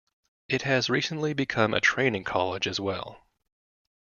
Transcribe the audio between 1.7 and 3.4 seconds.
a training college as well.